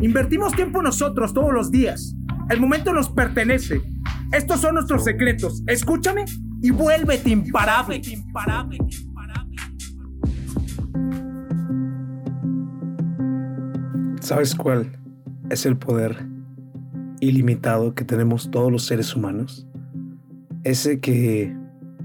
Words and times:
Invertimos 0.00 0.54
tiempo 0.54 0.78
en 0.78 0.84
nosotros 0.84 1.34
todos 1.34 1.52
los 1.52 1.72
días. 1.72 2.14
El 2.48 2.60
momento 2.60 2.92
nos 2.92 3.10
pertenece. 3.10 3.82
Estos 4.32 4.60
son 4.60 4.74
nuestros 4.74 5.02
secretos. 5.02 5.62
Escúchame 5.66 6.24
y 6.62 6.70
vuélvete 6.70 7.30
imparable. 7.30 8.00
imparable. 8.08 8.78
¿Sabes 14.20 14.54
cuál 14.54 14.86
es 15.50 15.66
el 15.66 15.76
poder 15.76 16.26
ilimitado 17.20 17.94
que 17.94 18.04
tenemos 18.04 18.50
todos 18.50 18.70
los 18.70 18.86
seres 18.86 19.16
humanos? 19.16 19.66
Ese 20.62 21.00
que 21.00 21.56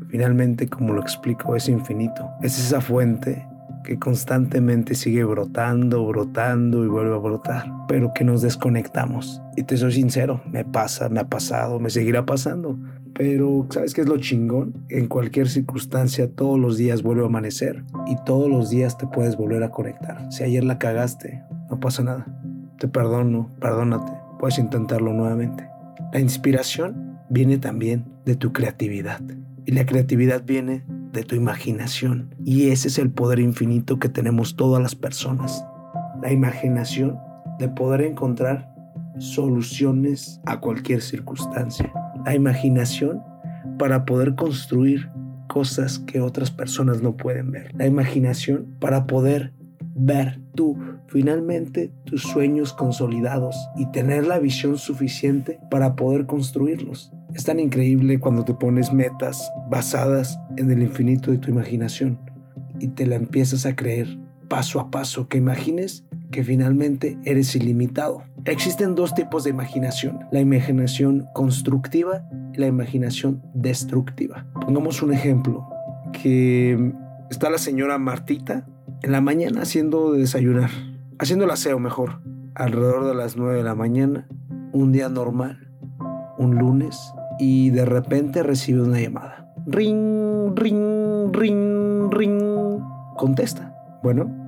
finalmente, 0.09 0.67
como 0.67 0.93
lo 0.93 1.01
explico, 1.01 1.55
es 1.55 1.69
infinito. 1.69 2.27
Es 2.41 2.57
esa 2.57 2.81
fuente 2.81 3.45
que 3.83 3.99
constantemente 3.99 4.95
sigue 4.95 5.23
brotando, 5.23 6.05
brotando 6.07 6.83
y 6.83 6.87
vuelve 6.87 7.15
a 7.15 7.19
brotar, 7.19 7.71
pero 7.87 8.11
que 8.13 8.23
nos 8.23 8.41
desconectamos. 8.41 9.41
Y 9.55 9.63
te 9.63 9.77
soy 9.77 9.91
sincero, 9.93 10.41
me 10.49 10.65
pasa, 10.65 11.09
me 11.09 11.19
ha 11.19 11.27
pasado, 11.27 11.79
me 11.79 11.89
seguirá 11.89 12.25
pasando. 12.25 12.77
Pero 13.13 13.67
¿sabes 13.69 13.93
qué 13.93 14.01
es 14.01 14.07
lo 14.07 14.17
chingón? 14.17 14.73
En 14.89 15.07
cualquier 15.07 15.47
circunstancia 15.47 16.31
todos 16.31 16.59
los 16.59 16.77
días 16.77 17.03
vuelve 17.03 17.23
a 17.23 17.27
amanecer 17.27 17.83
y 18.07 18.15
todos 18.25 18.49
los 18.49 18.69
días 18.69 18.97
te 18.97 19.05
puedes 19.05 19.37
volver 19.37 19.63
a 19.63 19.69
conectar. 19.69 20.31
Si 20.31 20.43
ayer 20.43 20.63
la 20.63 20.79
cagaste, 20.79 21.43
no 21.69 21.79
pasa 21.79 22.03
nada. 22.03 22.25
Te 22.79 22.87
perdono, 22.87 23.49
perdónate, 23.59 24.11
puedes 24.39 24.57
intentarlo 24.57 25.13
nuevamente. 25.13 25.67
La 26.11 26.19
inspiración 26.19 27.19
viene 27.29 27.59
también 27.59 28.05
de 28.25 28.35
tu 28.35 28.51
creatividad 28.51 29.21
y 29.65 29.71
la 29.71 29.85
creatividad 29.85 30.43
viene 30.43 30.83
de 31.13 31.23
tu 31.23 31.35
imaginación 31.35 32.35
y 32.43 32.69
ese 32.69 32.89
es 32.89 32.97
el 32.97 33.11
poder 33.11 33.39
infinito 33.39 33.99
que 33.99 34.09
tenemos 34.09 34.55
todas 34.55 34.81
las 34.81 34.95
personas. 34.95 35.65
La 36.21 36.31
imaginación 36.31 37.17
de 37.59 37.69
poder 37.69 38.01
encontrar 38.01 38.73
soluciones 39.19 40.41
a 40.45 40.59
cualquier 40.59 41.01
circunstancia 41.01 41.91
la 42.25 42.35
imaginación 42.35 43.21
para 43.77 44.05
poder 44.05 44.35
construir 44.35 45.09
cosas 45.47 45.99
que 45.99 46.21
otras 46.21 46.51
personas 46.51 47.01
no 47.01 47.15
pueden 47.15 47.51
ver. 47.51 47.71
La 47.75 47.85
imaginación 47.85 48.75
para 48.79 49.05
poder 49.07 49.53
ver 49.95 50.39
tú 50.55 50.77
finalmente 51.07 51.93
tus 52.05 52.23
sueños 52.23 52.73
consolidados 52.73 53.55
y 53.77 53.85
tener 53.91 54.25
la 54.25 54.39
visión 54.39 54.77
suficiente 54.77 55.59
para 55.69 55.95
poder 55.95 56.25
construirlos. 56.25 57.11
Es 57.35 57.45
tan 57.45 57.59
increíble 57.59 58.19
cuando 58.19 58.45
te 58.45 58.53
pones 58.53 58.93
metas 58.93 59.51
basadas 59.69 60.39
en 60.57 60.69
el 60.69 60.83
infinito 60.83 61.31
de 61.31 61.39
tu 61.39 61.49
imaginación 61.49 62.19
y 62.79 62.89
te 62.89 63.07
la 63.07 63.15
empiezas 63.15 63.65
a 63.65 63.75
creer 63.75 64.19
paso 64.47 64.79
a 64.79 64.91
paso, 64.91 65.27
que 65.27 65.39
imagines 65.39 66.05
que 66.31 66.43
finalmente 66.43 67.17
eres 67.25 67.55
ilimitado. 67.55 68.23
Existen 68.45 68.93
dos 68.93 69.15
tipos 69.15 69.43
de 69.43 69.49
imaginación, 69.49 70.19
la 70.31 70.41
imaginación 70.41 71.25
constructiva 71.33 72.23
y 72.53 72.57
la 72.59 72.67
imaginación 72.67 73.41
destructiva. 73.55 74.45
Pongamos 74.61 75.01
un 75.01 75.11
ejemplo, 75.11 75.67
que 76.21 76.93
está 77.31 77.49
la 77.49 77.57
señora 77.57 77.97
Martita 77.97 78.67
en 79.01 79.11
la 79.11 79.21
mañana 79.21 79.63
haciendo 79.63 80.11
de 80.11 80.19
desayunar, 80.19 80.69
haciendo 81.17 81.45
el 81.45 81.51
aseo 81.51 81.79
mejor, 81.79 82.21
alrededor 82.53 83.05
de 83.05 83.15
las 83.15 83.35
9 83.35 83.57
de 83.57 83.63
la 83.63 83.73
mañana, 83.73 84.27
un 84.71 84.91
día 84.91 85.09
normal, 85.09 85.71
un 86.37 86.55
lunes, 86.55 87.13
y 87.39 87.69
de 87.69 87.85
repente 87.85 88.43
recibe 88.43 88.81
una 88.81 88.99
llamada. 88.99 89.53
Ring, 89.65 90.55
ring, 90.55 91.33
ring, 91.33 92.11
ring. 92.11 92.79
Contesta. 93.15 93.73
Bueno, 94.03 94.43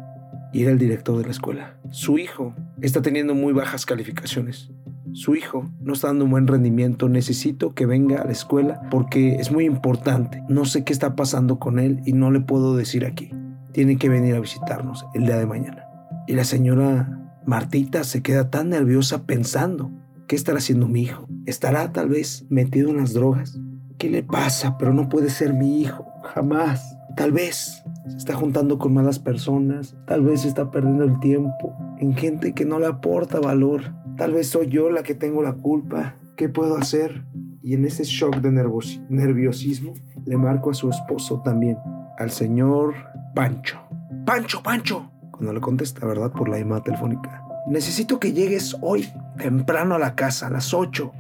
y 0.52 0.64
era 0.64 0.72
el 0.72 0.78
director 0.78 1.18
de 1.18 1.26
la 1.26 1.32
escuela. 1.32 1.78
Su 1.90 2.18
hijo 2.18 2.54
está 2.82 3.02
teniendo 3.02 3.36
muy 3.36 3.54
bajas 3.54 3.86
calificaciones. 3.86 4.72
Su 5.14 5.36
hijo 5.36 5.70
no 5.80 5.94
está 5.94 6.08
dando 6.08 6.26
un 6.26 6.32
buen 6.32 6.48
rendimiento. 6.48 7.08
Necesito 7.08 7.74
que 7.74 7.86
venga 7.86 8.22
a 8.22 8.26
la 8.26 8.32
escuela 8.32 8.82
porque 8.92 9.36
es 9.36 9.52
muy 9.52 9.66
importante. 9.66 10.44
No 10.50 10.66
sé 10.66 10.84
qué 10.84 10.92
está 10.92 11.16
pasando 11.16 11.60
con 11.60 11.80
él 11.80 12.02
y 12.06 12.14
no 12.14 12.32
le 12.32 12.42
puedo 12.42 12.76
decir 12.76 13.06
aquí. 13.06 13.32
Tiene 13.72 13.98
que 13.98 14.10
venir 14.10 14.36
a 14.36 14.40
visitarnos 14.40 15.06
el 15.14 15.26
día 15.26 15.38
de 15.38 15.46
mañana. 15.46 15.86
Y 16.28 16.34
la 16.34 16.44
señora 16.44 17.40
Martita 17.46 18.04
se 18.04 18.22
queda 18.22 18.50
tan 18.50 18.70
nerviosa 18.70 19.24
pensando, 19.26 19.92
¿qué 20.28 20.36
estará 20.36 20.58
haciendo 20.58 20.88
mi 20.88 21.04
hijo? 21.04 21.28
¿Estará 21.46 21.92
tal 21.92 22.10
vez 22.10 22.46
metido 22.50 22.90
en 22.90 22.98
las 22.98 23.14
drogas? 23.14 23.60
¿Qué 24.00 24.10
le 24.10 24.24
pasa? 24.24 24.78
Pero 24.80 24.94
no 24.94 25.10
puede 25.10 25.30
ser 25.30 25.54
mi 25.54 25.80
hijo, 25.80 26.06
jamás. 26.24 26.98
Tal 27.16 27.32
vez 27.32 27.84
se 28.08 28.18
está 28.18 28.34
juntando 28.34 28.80
con 28.80 28.94
malas 28.94 29.20
personas, 29.20 29.96
tal 30.08 30.22
vez 30.24 30.42
se 30.42 30.48
está 30.48 30.72
perdiendo 30.72 31.04
el 31.04 31.20
tiempo 31.20 31.76
en 32.00 32.16
gente 32.16 32.54
que 32.54 32.66
no 32.66 32.80
le 32.80 32.88
aporta 32.88 33.40
valor. 33.40 33.94
Tal 34.18 34.34
vez 34.34 34.48
soy 34.50 34.70
yo 34.70 34.90
la 34.90 35.04
que 35.04 35.14
tengo 35.14 35.44
la 35.44 35.54
culpa. 35.54 36.16
¿Qué 36.36 36.50
puedo 36.50 36.78
hacer? 36.78 37.26
Y 37.62 37.76
en 37.76 37.86
ese 37.86 38.04
shock 38.04 38.38
de 38.38 38.52
nerviosismo 38.52 39.94
le 40.26 40.38
marco 40.38 40.72
a 40.72 40.74
su 40.74 40.90
esposo 40.90 41.42
también, 41.44 41.78
al 42.18 42.32
señor 42.32 42.96
Pancho. 43.36 43.80
Pancho, 44.26 44.64
Pancho. 44.64 45.12
Cuando 45.32 45.54
le 45.54 45.62
contesta, 45.62 46.08
¿verdad? 46.08 46.32
Por 46.32 46.50
la 46.50 46.58
llamada 46.58 46.82
telefónica. 46.82 47.44
Necesito 47.68 48.20
que 48.20 48.34
llegues 48.34 48.76
hoy 48.82 49.08
temprano 49.38 49.96
a 49.96 50.00
la 50.00 50.16
casa, 50.16 50.48
a 50.48 50.50
las 50.52 50.74
8, 50.74 51.12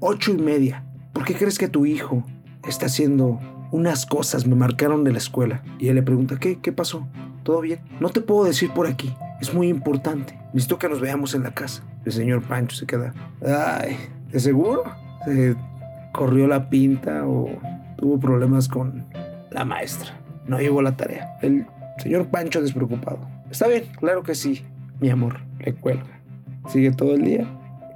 ocho 0.00 0.32
y 0.32 0.38
media. 0.38 0.84
¿Por 1.12 1.24
qué 1.24 1.34
crees 1.34 1.58
que 1.58 1.68
tu 1.68 1.86
hijo 1.86 2.24
está 2.64 2.86
haciendo 2.86 3.40
unas 3.70 4.06
cosas 4.06 4.46
me 4.46 4.54
marcaron 4.54 5.04
de 5.04 5.12
la 5.12 5.18
escuela. 5.18 5.62
Y 5.78 5.88
él 5.88 5.96
le 5.96 6.02
pregunta, 6.02 6.38
¿qué? 6.38 6.58
¿Qué 6.58 6.72
pasó? 6.72 7.06
¿Todo 7.42 7.60
bien? 7.60 7.80
No 8.00 8.10
te 8.10 8.20
puedo 8.20 8.44
decir 8.44 8.70
por 8.72 8.86
aquí. 8.86 9.14
Es 9.40 9.54
muy 9.54 9.68
importante. 9.68 10.38
Necesito 10.52 10.78
que 10.78 10.88
nos 10.88 11.00
veamos 11.00 11.34
en 11.34 11.42
la 11.42 11.52
casa. 11.52 11.82
El 12.04 12.12
señor 12.12 12.42
Pancho 12.42 12.76
se 12.76 12.86
queda. 12.86 13.14
Ay, 13.42 13.96
¿de 14.30 14.40
seguro? 14.40 14.84
Se 15.24 15.54
corrió 16.12 16.46
la 16.46 16.68
pinta 16.70 17.26
o 17.26 17.48
tuvo 17.96 18.18
problemas 18.18 18.68
con 18.68 19.06
la 19.50 19.64
maestra. 19.64 20.10
No 20.46 20.58
llegó 20.58 20.82
la 20.82 20.96
tarea. 20.96 21.36
El 21.42 21.66
señor 21.98 22.28
Pancho 22.28 22.62
despreocupado. 22.62 23.18
Está 23.50 23.68
bien, 23.68 23.84
claro 23.98 24.22
que 24.22 24.34
sí, 24.34 24.64
mi 25.00 25.10
amor. 25.10 25.40
Le 25.58 25.74
cuelga. 25.74 26.20
Sigue 26.68 26.90
todo 26.92 27.14
el 27.14 27.24
día. 27.24 27.46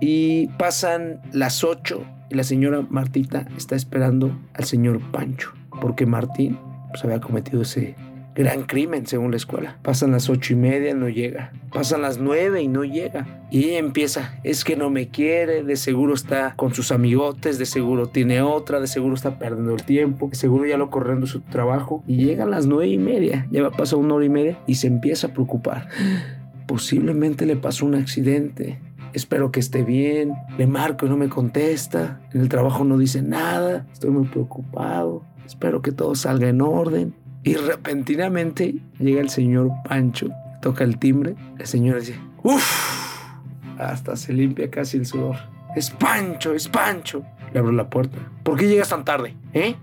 Y 0.05 0.49
pasan 0.59 1.23
las 1.33 1.63
8 1.63 2.05
y 2.29 2.35
la 2.35 2.43
señora 2.43 2.85
Martita 2.91 3.47
está 3.57 3.77
esperando 3.77 4.37
al 4.53 4.65
señor 4.65 5.01
Pancho 5.13 5.53
porque 5.81 6.07
Martín 6.07 6.59
pues, 6.91 7.05
había 7.05 7.21
cometido 7.21 7.63
ese 7.63 7.95
gran 8.35 8.65
crimen 8.65 9.07
según 9.07 9.31
la 9.31 9.37
escuela. 9.37 9.79
Pasan 9.83 10.13
las 10.13 10.31
ocho 10.31 10.55
y 10.55 10.57
media, 10.57 10.95
no 10.95 11.09
llega. 11.09 11.53
Pasan 11.73 12.03
las 12.03 12.19
nueve 12.19 12.63
y 12.63 12.69
no 12.69 12.85
llega. 12.85 13.47
Y 13.51 13.65
ella 13.65 13.79
empieza, 13.79 14.41
es 14.43 14.65
que 14.65 14.75
no 14.75 14.91
me 14.91 15.09
quiere, 15.09 15.63
de 15.63 15.77
seguro 15.77 16.15
está 16.15 16.55
con 16.57 16.75
sus 16.75 16.93
amigotes, 16.93 17.59
de 17.59 17.67
seguro 17.67 18.09
tiene 18.09 18.41
otra, 18.41 18.81
de 18.81 18.87
seguro 18.87 19.15
está 19.15 19.39
perdiendo 19.39 19.75
el 19.75 19.85
tiempo, 19.85 20.29
de 20.31 20.37
seguro 20.37 20.67
ya 20.67 20.79
lo 20.79 20.91
corriendo 20.91 21.27
su 21.27 21.41
trabajo. 21.41 22.03
Y 22.07 22.25
llegan 22.25 22.51
las 22.51 22.67
nueve 22.67 22.89
y 22.89 22.99
media, 22.99 23.47
ya 23.51 23.71
pasado 23.71 24.01
una 24.01 24.15
hora 24.15 24.25
y 24.25 24.31
media 24.31 24.59
y 24.67 24.77
se 24.77 24.87
empieza 24.87 25.29
a 25.29 25.33
preocupar. 25.33 25.89
Posiblemente 26.67 27.45
le 27.45 27.57
pasó 27.57 27.85
un 27.85 27.97
accidente. 27.97 28.79
Espero 29.15 29.53
que 29.53 29.61
esté 29.61 29.83
bien. 29.83 30.35
Le 30.59 30.67
marco 30.67 31.07
y 31.07 31.09
no 31.09 31.17
me 31.17 31.29
contesta. 31.29 32.21
En 32.33 32.41
el 32.41 32.49
trabajo 32.49 32.85
no 32.85 32.99
dice 32.99 33.23
nada. 33.23 33.87
Estoy 33.93 34.11
muy 34.11 34.27
preocupado 34.27 35.25
espero 35.53 35.83
que 35.83 35.93
todo 35.93 36.15
salga 36.15 36.49
en 36.49 36.61
orden. 36.61 37.15
Y 37.45 37.55
repentinamente 37.55 38.77
llega 38.99 39.21
el 39.21 39.29
señor 39.29 39.71
Pancho, 39.85 40.31
toca 40.61 40.85
el 40.85 40.99
timbre, 40.99 41.35
el 41.59 41.67
señor 41.67 42.01
dice, 42.01 42.19
uff, 42.43 43.27
hasta 43.79 44.17
se 44.17 44.33
limpia 44.33 44.71
casi 44.71 44.99
el 44.99 45.07
sudor. 45.07 45.37
Es 45.75 45.91
Pancho, 45.91 46.55
es 46.55 46.69
Pancho. 46.69 47.25
Le 47.53 47.59
abro 47.59 47.73
la 47.73 47.91
puerta. 47.91 48.17
¿Por 48.45 48.57
qué 48.57 48.69
llegas 48.69 48.91
tan 48.91 49.05
tarde? 49.05 49.37
¿Eh? 49.53 49.75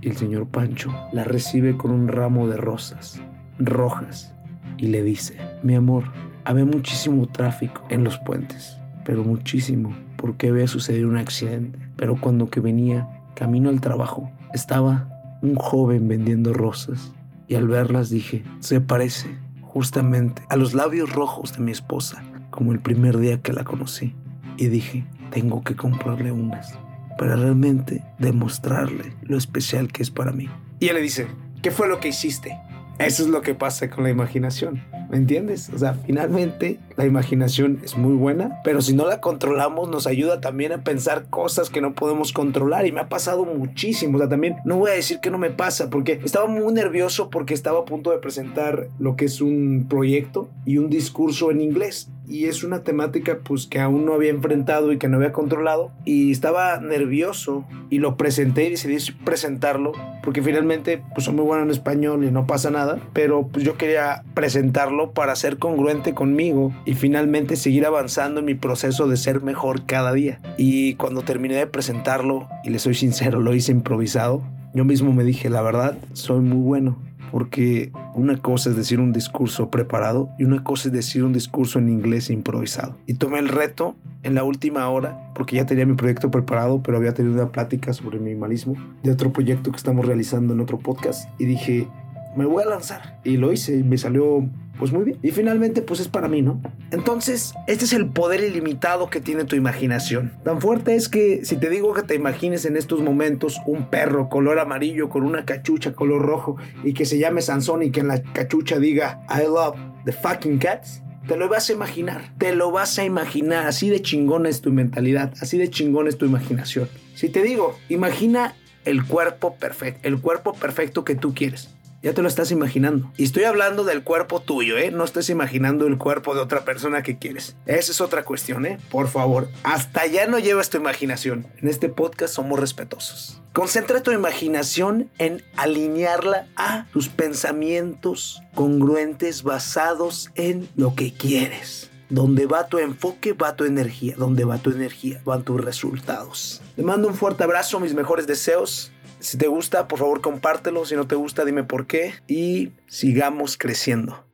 Y 0.00 0.08
el 0.08 0.16
señor 0.16 0.46
Pancho 0.46 0.94
la 1.12 1.24
recibe 1.24 1.76
con 1.76 1.90
un 1.90 2.08
ramo 2.08 2.46
de 2.46 2.56
rosas 2.56 3.20
rojas 3.58 4.32
y 4.76 4.86
le 4.86 5.02
dice, 5.02 5.36
mi 5.64 5.74
amor, 5.74 6.04
había 6.48 6.64
muchísimo 6.64 7.28
tráfico 7.28 7.82
en 7.90 8.04
los 8.04 8.16
puentes, 8.16 8.78
pero 9.04 9.22
muchísimo, 9.22 9.94
porque 10.16 10.48
había 10.48 10.66
sucedido 10.66 11.06
un 11.06 11.18
accidente. 11.18 11.78
Pero 11.94 12.18
cuando 12.18 12.48
que 12.48 12.60
venía 12.60 13.06
camino 13.34 13.68
al 13.68 13.82
trabajo, 13.82 14.30
estaba 14.54 15.10
un 15.42 15.56
joven 15.56 16.08
vendiendo 16.08 16.54
rosas 16.54 17.12
y 17.48 17.56
al 17.56 17.68
verlas 17.68 18.08
dije, 18.08 18.44
se 18.60 18.80
parece 18.80 19.28
justamente 19.60 20.40
a 20.48 20.56
los 20.56 20.72
labios 20.72 21.12
rojos 21.12 21.52
de 21.52 21.60
mi 21.60 21.70
esposa, 21.70 22.24
como 22.48 22.72
el 22.72 22.80
primer 22.80 23.18
día 23.18 23.42
que 23.42 23.52
la 23.52 23.64
conocí. 23.64 24.14
Y 24.56 24.68
dije, 24.68 25.04
tengo 25.30 25.62
que 25.62 25.76
comprarle 25.76 26.32
unas 26.32 26.78
para 27.18 27.36
realmente 27.36 28.02
demostrarle 28.18 29.12
lo 29.20 29.36
especial 29.36 29.92
que 29.92 30.02
es 30.02 30.10
para 30.10 30.32
mí. 30.32 30.48
Y 30.80 30.86
ella 30.86 30.94
le 30.94 31.02
dice, 31.02 31.26
¿qué 31.60 31.70
fue 31.70 31.88
lo 31.88 32.00
que 32.00 32.08
hiciste? 32.08 32.58
Eso 32.98 33.22
es 33.22 33.28
lo 33.28 33.42
que 33.42 33.54
pasa 33.54 33.90
con 33.90 34.04
la 34.04 34.10
imaginación. 34.10 34.82
¿Me 35.08 35.16
entiendes? 35.16 35.70
O 35.74 35.78
sea, 35.78 35.94
finalmente 35.94 36.78
la 36.96 37.06
imaginación 37.06 37.80
es 37.82 37.96
muy 37.96 38.14
buena, 38.14 38.60
pero 38.62 38.82
si 38.82 38.94
no 38.94 39.06
la 39.06 39.20
controlamos 39.20 39.88
nos 39.88 40.06
ayuda 40.06 40.40
también 40.40 40.72
a 40.72 40.82
pensar 40.82 41.26
cosas 41.30 41.70
que 41.70 41.80
no 41.80 41.94
podemos 41.94 42.32
controlar 42.32 42.86
y 42.86 42.92
me 42.92 43.00
ha 43.00 43.08
pasado 43.08 43.44
muchísimo. 43.44 44.16
O 44.16 44.18
sea, 44.20 44.28
también 44.28 44.56
no 44.64 44.76
voy 44.76 44.90
a 44.90 44.94
decir 44.94 45.20
que 45.20 45.30
no 45.30 45.38
me 45.38 45.50
pasa 45.50 45.88
porque 45.88 46.20
estaba 46.24 46.46
muy 46.46 46.72
nervioso 46.72 47.30
porque 47.30 47.54
estaba 47.54 47.80
a 47.80 47.84
punto 47.84 48.10
de 48.10 48.18
presentar 48.18 48.88
lo 48.98 49.16
que 49.16 49.24
es 49.24 49.40
un 49.40 49.86
proyecto 49.88 50.50
y 50.66 50.78
un 50.78 50.90
discurso 50.90 51.50
en 51.50 51.60
inglés 51.60 52.10
y 52.28 52.46
es 52.46 52.62
una 52.62 52.82
temática 52.82 53.38
pues 53.42 53.66
que 53.66 53.80
aún 53.80 54.04
no 54.04 54.14
había 54.14 54.30
enfrentado 54.30 54.92
y 54.92 54.98
que 54.98 55.08
no 55.08 55.16
había 55.16 55.32
controlado 55.32 55.90
y 56.04 56.30
estaba 56.30 56.78
nervioso 56.80 57.64
y 57.90 57.98
lo 57.98 58.16
presenté 58.16 58.66
y 58.66 58.70
decidí 58.70 58.98
presentarlo 59.24 59.92
porque 60.22 60.42
finalmente 60.42 61.02
pues 61.14 61.24
soy 61.24 61.34
muy 61.34 61.44
bueno 61.44 61.64
en 61.64 61.70
español 61.70 62.24
y 62.24 62.30
no 62.30 62.46
pasa 62.46 62.70
nada 62.70 62.98
pero 63.12 63.48
pues 63.48 63.64
yo 63.64 63.76
quería 63.76 64.24
presentarlo 64.34 65.12
para 65.12 65.34
ser 65.36 65.58
congruente 65.58 66.14
conmigo 66.14 66.72
y 66.84 66.94
finalmente 66.94 67.56
seguir 67.56 67.86
avanzando 67.86 68.40
en 68.40 68.46
mi 68.46 68.54
proceso 68.54 69.08
de 69.08 69.16
ser 69.16 69.42
mejor 69.42 69.86
cada 69.86 70.12
día. 70.12 70.40
Y 70.56 70.94
cuando 70.94 71.22
terminé 71.22 71.54
de 71.54 71.66
presentarlo 71.66 72.48
y 72.64 72.70
le 72.70 72.78
soy 72.78 72.94
sincero 72.94 73.40
lo 73.40 73.54
hice 73.54 73.72
improvisado 73.72 74.42
yo 74.74 74.84
mismo 74.84 75.12
me 75.12 75.24
dije 75.24 75.48
la 75.48 75.62
verdad 75.62 75.96
soy 76.12 76.40
muy 76.40 76.58
bueno 76.58 76.98
porque 77.30 77.92
una 78.18 78.36
cosa 78.36 78.70
es 78.70 78.76
decir 78.76 79.00
un 79.00 79.12
discurso 79.12 79.70
preparado 79.70 80.28
y 80.38 80.44
una 80.44 80.64
cosa 80.64 80.88
es 80.88 80.92
decir 80.92 81.24
un 81.24 81.32
discurso 81.32 81.78
en 81.78 81.88
inglés 81.88 82.30
improvisado. 82.30 82.96
Y 83.06 83.14
tomé 83.14 83.38
el 83.38 83.48
reto 83.48 83.94
en 84.24 84.34
la 84.34 84.42
última 84.42 84.88
hora, 84.88 85.32
porque 85.34 85.56
ya 85.56 85.66
tenía 85.66 85.86
mi 85.86 85.94
proyecto 85.94 86.30
preparado, 86.30 86.82
pero 86.82 86.96
había 86.96 87.14
tenido 87.14 87.34
una 87.34 87.52
plática 87.52 87.92
sobre 87.92 88.18
minimalismo 88.18 88.74
de 89.04 89.12
otro 89.12 89.32
proyecto 89.32 89.70
que 89.70 89.76
estamos 89.76 90.04
realizando 90.04 90.52
en 90.54 90.60
otro 90.60 90.78
podcast, 90.78 91.28
y 91.38 91.44
dije, 91.44 91.88
me 92.36 92.44
voy 92.44 92.64
a 92.64 92.66
lanzar. 92.66 93.20
Y 93.24 93.36
lo 93.36 93.52
hice 93.52 93.76
y 93.76 93.84
me 93.84 93.98
salió 93.98 94.48
pues 94.78 94.92
muy 94.92 95.04
bien. 95.04 95.18
Y 95.22 95.30
finalmente 95.30 95.82
pues 95.82 96.00
es 96.00 96.08
para 96.08 96.28
mí, 96.28 96.42
¿no? 96.42 96.60
Entonces, 96.90 97.54
este 97.66 97.84
es 97.84 97.92
el 97.92 98.06
poder 98.06 98.42
ilimitado 98.42 99.10
que 99.10 99.20
tiene 99.20 99.44
tu 99.44 99.56
imaginación. 99.56 100.32
Tan 100.44 100.60
fuerte 100.60 100.94
es 100.94 101.08
que 101.08 101.44
si 101.44 101.56
te 101.56 101.68
digo 101.68 101.92
que 101.94 102.02
te 102.02 102.14
imagines 102.14 102.64
en 102.64 102.76
estos 102.76 103.00
momentos 103.02 103.60
un 103.66 103.90
perro 103.90 104.28
color 104.28 104.58
amarillo 104.58 105.08
con 105.08 105.24
una 105.24 105.44
cachucha 105.44 105.92
color 105.92 106.22
rojo 106.22 106.56
y 106.84 106.94
que 106.94 107.04
se 107.04 107.18
llame 107.18 107.42
Sansón 107.42 107.82
y 107.82 107.90
que 107.90 108.00
en 108.00 108.08
la 108.08 108.22
cachucha 108.22 108.78
diga 108.78 109.20
I 109.28 109.42
love 109.42 109.76
the 110.04 110.12
fucking 110.12 110.58
cats. 110.58 111.02
Te 111.26 111.36
lo 111.36 111.48
vas 111.48 111.68
a 111.68 111.74
imaginar, 111.74 112.32
te 112.38 112.54
lo 112.54 112.70
vas 112.70 112.98
a 112.98 113.04
imaginar, 113.04 113.66
así 113.66 113.90
de 113.90 114.00
chingón 114.00 114.46
es 114.46 114.62
tu 114.62 114.72
mentalidad, 114.72 115.34
así 115.42 115.58
de 115.58 115.68
chingón 115.68 116.08
es 116.08 116.16
tu 116.16 116.24
imaginación. 116.24 116.88
Si 117.14 117.28
te 117.28 117.42
digo, 117.42 117.76
imagina 117.90 118.54
el 118.86 119.04
cuerpo 119.04 119.56
perfecto, 119.56 120.08
el 120.08 120.20
cuerpo 120.20 120.54
perfecto 120.54 121.04
que 121.04 121.14
tú 121.14 121.34
quieres. 121.34 121.68
Ya 122.00 122.14
te 122.14 122.22
lo 122.22 122.28
estás 122.28 122.52
imaginando. 122.52 123.10
Y 123.16 123.24
estoy 123.24 123.42
hablando 123.42 123.82
del 123.82 124.04
cuerpo 124.04 124.38
tuyo, 124.38 124.78
¿eh? 124.78 124.92
No 124.92 125.04
estés 125.04 125.30
imaginando 125.30 125.86
el 125.88 125.98
cuerpo 125.98 126.32
de 126.32 126.40
otra 126.40 126.64
persona 126.64 127.02
que 127.02 127.18
quieres. 127.18 127.56
Esa 127.66 127.90
es 127.90 128.00
otra 128.00 128.24
cuestión, 128.24 128.66
¿eh? 128.66 128.78
Por 128.88 129.08
favor, 129.08 129.48
hasta 129.64 130.02
allá 130.02 130.28
no 130.28 130.38
llevas 130.38 130.70
tu 130.70 130.76
imaginación. 130.76 131.48
En 131.60 131.68
este 131.68 131.88
podcast 131.88 132.34
somos 132.34 132.60
respetuosos. 132.60 133.42
Concentra 133.52 134.00
tu 134.00 134.12
imaginación 134.12 135.10
en 135.18 135.42
alinearla 135.56 136.46
a 136.54 136.86
tus 136.92 137.08
pensamientos 137.08 138.42
congruentes 138.54 139.42
basados 139.42 140.30
en 140.36 140.68
lo 140.76 140.94
que 140.94 141.12
quieres. 141.12 141.90
Donde 142.10 142.46
va 142.46 142.68
tu 142.68 142.78
enfoque, 142.78 143.32
va 143.34 143.56
tu 143.56 143.64
energía. 143.64 144.14
Donde 144.16 144.44
va 144.44 144.58
tu 144.58 144.70
energía, 144.70 145.20
van 145.24 145.42
tus 145.42 145.60
resultados. 145.62 146.62
Te 146.76 146.82
mando 146.82 147.08
un 147.08 147.14
fuerte 147.14 147.44
abrazo, 147.44 147.80
mis 147.80 147.92
mejores 147.92 148.26
deseos. 148.26 148.92
Si 149.20 149.36
te 149.38 149.48
gusta, 149.48 149.88
por 149.88 149.98
favor 149.98 150.20
compártelo. 150.20 150.84
Si 150.84 150.94
no 150.94 151.06
te 151.06 151.14
gusta, 151.14 151.44
dime 151.44 151.64
por 151.64 151.86
qué. 151.86 152.14
Y 152.26 152.70
sigamos 152.86 153.56
creciendo. 153.56 154.27